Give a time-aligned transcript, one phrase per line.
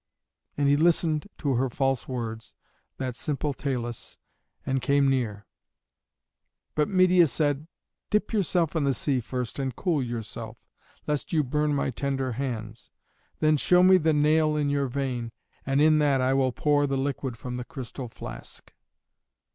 [0.57, 2.55] And he listened to her false words,
[2.97, 4.17] that simple Talus,
[4.65, 5.45] and came near.
[6.73, 7.67] But Medeia said,
[8.09, 10.57] "Dip yourself in the sea first and cool yourself,
[11.05, 12.89] lest you burn my tender hands.
[13.41, 15.31] Then show me the nail in your vein,
[15.67, 18.73] and in that will I pour the liquid from the crystal flask."